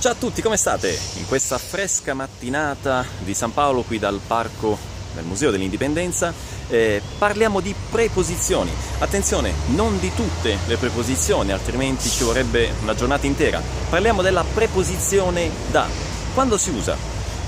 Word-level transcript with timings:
Ciao 0.00 0.12
a 0.12 0.14
tutti, 0.14 0.42
come 0.42 0.56
state? 0.56 0.96
In 1.16 1.26
questa 1.26 1.58
fresca 1.58 2.14
mattinata 2.14 3.04
di 3.24 3.34
San 3.34 3.52
Paolo, 3.52 3.82
qui 3.82 3.98
dal 3.98 4.20
parco 4.24 4.78
del 5.12 5.24
Museo 5.24 5.50
dell'Indipendenza, 5.50 6.32
eh, 6.68 7.02
parliamo 7.18 7.58
di 7.58 7.74
preposizioni. 7.90 8.70
Attenzione, 9.00 9.52
non 9.74 9.98
di 9.98 10.14
tutte 10.14 10.56
le 10.68 10.76
preposizioni, 10.76 11.50
altrimenti 11.50 12.08
ci 12.08 12.22
vorrebbe 12.22 12.70
una 12.82 12.94
giornata 12.94 13.26
intera. 13.26 13.60
Parliamo 13.90 14.22
della 14.22 14.44
preposizione 14.44 15.50
da. 15.72 15.88
Quando 16.32 16.58
si 16.58 16.70
usa? 16.70 16.96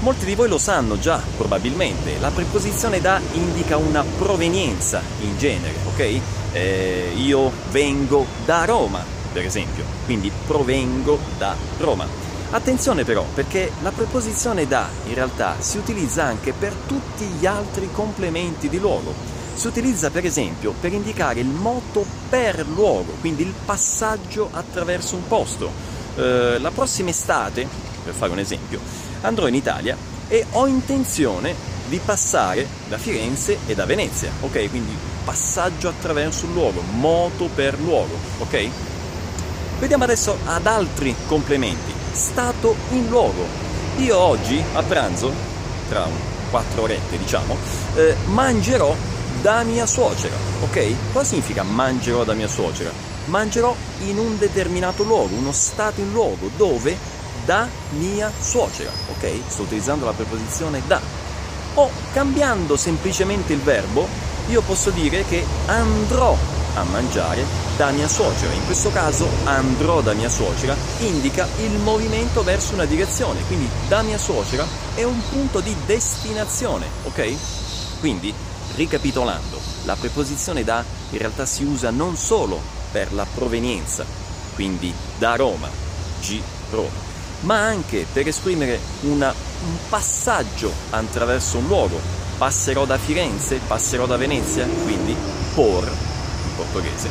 Molti 0.00 0.24
di 0.24 0.34
voi 0.34 0.48
lo 0.48 0.58
sanno 0.58 0.98
già, 0.98 1.22
probabilmente. 1.36 2.18
La 2.18 2.30
preposizione 2.30 3.00
da 3.00 3.20
indica 3.34 3.76
una 3.76 4.02
provenienza 4.18 5.00
in 5.20 5.38
genere, 5.38 5.74
ok? 5.86 6.20
Eh, 6.50 7.12
io 7.14 7.52
vengo 7.70 8.26
da 8.44 8.64
Roma, 8.64 9.04
per 9.32 9.44
esempio, 9.44 9.84
quindi 10.04 10.32
provengo 10.48 11.16
da 11.38 11.54
Roma. 11.78 12.29
Attenzione 12.52 13.04
però, 13.04 13.24
perché 13.32 13.70
la 13.80 13.92
preposizione 13.92 14.66
da 14.66 14.88
in 15.06 15.14
realtà 15.14 15.54
si 15.60 15.78
utilizza 15.78 16.24
anche 16.24 16.52
per 16.52 16.72
tutti 16.84 17.24
gli 17.24 17.46
altri 17.46 17.88
complementi 17.92 18.68
di 18.68 18.80
luogo. 18.80 19.14
Si 19.54 19.68
utilizza 19.68 20.10
per 20.10 20.24
esempio 20.24 20.74
per 20.80 20.92
indicare 20.92 21.38
il 21.38 21.46
moto 21.46 22.04
per 22.28 22.66
luogo, 22.66 23.12
quindi 23.20 23.44
il 23.44 23.54
passaggio 23.64 24.48
attraverso 24.50 25.14
un 25.14 25.28
posto. 25.28 25.70
Eh, 26.16 26.58
la 26.58 26.72
prossima 26.72 27.10
estate, 27.10 27.68
per 28.02 28.14
fare 28.14 28.32
un 28.32 28.40
esempio, 28.40 28.80
andrò 29.20 29.46
in 29.46 29.54
Italia 29.54 29.96
e 30.26 30.44
ho 30.50 30.66
intenzione 30.66 31.54
di 31.88 32.00
passare 32.04 32.66
da 32.88 32.98
Firenze 32.98 33.58
e 33.68 33.76
da 33.76 33.84
Venezia, 33.84 34.32
ok? 34.40 34.68
Quindi 34.70 34.96
passaggio 35.24 35.86
attraverso 35.86 36.46
un 36.46 36.54
luogo, 36.54 36.80
moto 36.80 37.48
per 37.54 37.78
luogo, 37.78 38.16
ok? 38.38 38.68
Vediamo 39.78 40.02
adesso 40.02 40.36
ad 40.46 40.66
altri 40.66 41.14
complementi 41.28 41.89
stato 42.12 42.74
in 42.90 43.08
luogo. 43.08 43.46
Io 43.98 44.18
oggi 44.18 44.62
a 44.74 44.82
pranzo, 44.82 45.32
tra 45.88 46.06
quattro 46.50 46.82
orette 46.82 47.18
diciamo, 47.18 47.56
eh, 47.94 48.16
mangerò 48.26 48.94
da 49.40 49.62
mia 49.62 49.86
suocera, 49.86 50.34
ok? 50.62 51.12
Cosa 51.12 51.24
significa 51.24 51.62
mangerò 51.62 52.24
da 52.24 52.34
mia 52.34 52.48
suocera? 52.48 52.90
Mangerò 53.26 53.74
in 54.06 54.18
un 54.18 54.38
determinato 54.38 55.02
luogo, 55.02 55.34
uno 55.34 55.52
stato 55.52 56.00
in 56.00 56.10
luogo, 56.12 56.50
dove? 56.56 56.96
Da 57.44 57.66
mia 57.90 58.30
suocera, 58.38 58.90
ok? 59.16 59.30
Sto 59.46 59.62
utilizzando 59.62 60.04
la 60.04 60.12
preposizione 60.12 60.82
da. 60.86 61.00
O 61.74 61.90
cambiando 62.12 62.76
semplicemente 62.76 63.52
il 63.52 63.60
verbo, 63.60 64.06
io 64.48 64.60
posso 64.62 64.90
dire 64.90 65.24
che 65.24 65.44
andrò 65.66 66.36
a 66.74 66.84
mangiare 66.84 67.44
da 67.76 67.90
mia 67.90 68.08
suocera. 68.08 68.52
In 68.52 68.64
questo 68.64 68.90
caso 68.90 69.28
andrò 69.44 70.00
da 70.00 70.12
mia 70.12 70.28
suocera 70.28 70.74
indica 70.98 71.46
il 71.58 71.78
movimento 71.78 72.42
verso 72.42 72.74
una 72.74 72.84
direzione, 72.84 73.42
quindi 73.46 73.68
da 73.88 74.02
mia 74.02 74.18
suocera 74.18 74.66
è 74.94 75.02
un 75.02 75.20
punto 75.28 75.60
di 75.60 75.74
destinazione, 75.86 76.86
ok? 77.04 77.98
Quindi, 78.00 78.32
ricapitolando, 78.76 79.58
la 79.84 79.96
preposizione 79.96 80.64
da 80.64 80.84
in 81.10 81.18
realtà 81.18 81.46
si 81.46 81.64
usa 81.64 81.90
non 81.90 82.16
solo 82.16 82.60
per 82.90 83.12
la 83.12 83.26
provenienza, 83.32 84.04
quindi 84.54 84.92
da 85.18 85.36
Roma, 85.36 85.68
G 86.20 86.40
Roma, 86.70 86.88
ma 87.40 87.60
anche 87.60 88.06
per 88.12 88.26
esprimere 88.28 88.78
una, 89.02 89.32
un 89.62 89.76
passaggio 89.88 90.72
attraverso 90.90 91.58
un 91.58 91.66
luogo. 91.66 92.00
Passerò 92.38 92.86
da 92.86 92.96
Firenze, 92.96 93.60
passerò 93.66 94.06
da 94.06 94.16
Venezia, 94.16 94.66
quindi 94.84 95.14
por 95.54 96.09
portoghese. 96.60 97.08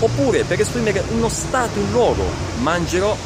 Oppure 0.00 0.44
per 0.44 0.60
esprimere 0.60 1.02
uno 1.10 1.28
stato 1.28 1.78
in 1.78 1.90
luogo, 1.90 2.24
mangerò 2.60 3.16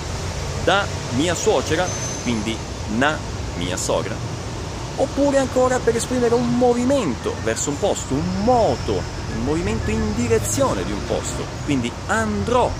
da 0.64 0.84
mia 1.16 1.34
suocera, 1.34 1.86
quindi 2.22 2.56
na 2.96 3.16
mia 3.56 3.76
sogra. 3.76 4.14
Oppure 4.96 5.38
ancora 5.38 5.78
per 5.78 5.96
esprimere 5.96 6.34
un 6.34 6.56
movimento 6.56 7.34
verso 7.44 7.70
un 7.70 7.78
posto, 7.78 8.14
un 8.14 8.42
moto, 8.42 8.92
un 8.92 9.44
movimento 9.44 9.90
in 9.90 10.14
direzione 10.14 10.84
di 10.84 10.92
un 10.92 11.04
posto, 11.06 11.44
quindi 11.64 11.90
andrò 12.06 12.70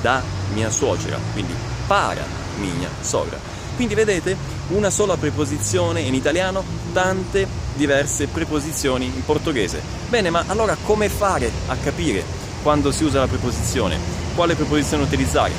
da 0.00 0.22
mia 0.52 0.70
suocera, 0.70 1.18
quindi 1.32 1.54
para 1.86 2.22
mia 2.58 2.88
sogra. 3.00 3.38
Quindi 3.74 3.94
vedete 3.94 4.36
una 4.68 4.90
sola 4.90 5.16
preposizione 5.16 6.00
in 6.00 6.14
italiano, 6.14 6.62
tante 6.92 7.46
diverse 7.74 8.28
preposizioni 8.28 9.06
in 9.06 9.24
portoghese. 9.24 9.80
Bene, 10.08 10.30
ma 10.30 10.44
allora 10.46 10.76
come 10.80 11.08
fare 11.08 11.50
a 11.66 11.76
capire 11.76 12.22
quando 12.62 12.92
si 12.92 13.04
usa 13.04 13.20
la 13.20 13.26
preposizione? 13.26 13.98
Quale 14.34 14.54
preposizione 14.54 15.02
utilizzare? 15.02 15.50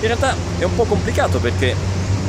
In 0.00 0.06
realtà 0.06 0.34
è 0.58 0.64
un 0.64 0.74
po' 0.74 0.84
complicato 0.84 1.38
perché 1.38 1.74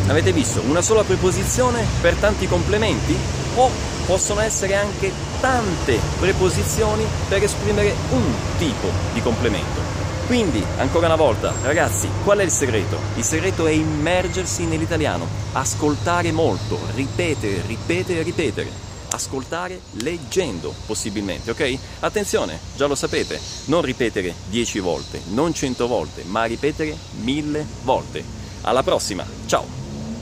avete 0.08 0.32
visto 0.32 0.62
una 0.62 0.82
sola 0.82 1.04
preposizione 1.04 1.86
per 2.02 2.16
tanti 2.16 2.48
complementi 2.48 3.16
o 3.56 3.70
possono 4.06 4.42
essere 4.42 4.76
anche 4.76 5.12
tante 5.40 6.00
preposizioni 6.20 7.06
per 7.28 7.44
esprimere 7.44 7.96
un 8.12 8.34
tipo 8.58 8.90
di 9.14 9.22
complemento. 9.22 10.11
Quindi, 10.32 10.64
ancora 10.78 11.08
una 11.08 11.18
volta, 11.18 11.54
ragazzi, 11.62 12.08
qual 12.24 12.38
è 12.38 12.44
il 12.44 12.52
segreto? 12.52 12.98
Il 13.18 13.24
segreto 13.26 13.68
è 13.68 13.72
immergersi 13.72 14.64
nell'italiano, 14.64 15.28
ascoltare 15.52 16.32
molto, 16.32 16.80
ripetere, 16.96 17.62
ripetere, 17.68 18.24
ripetere 18.24 18.90
ascoltare 19.14 19.82
leggendo 19.96 20.74
possibilmente, 20.86 21.52
ok? 21.52 21.78
Attenzione, 22.00 22.58
già 22.78 22.86
lo 22.86 22.96
sapete, 22.96 23.38
non 23.66 23.82
ripetere 23.82 24.34
10 24.48 24.80
volte, 24.80 25.20
non 25.32 25.54
100 25.54 25.86
volte, 25.86 26.24
ma 26.24 26.46
ripetere 26.46 26.96
mille 27.20 27.66
volte. 27.84 28.24
Alla 28.62 28.84
prossima, 28.84 29.26
ciao! 29.48 29.81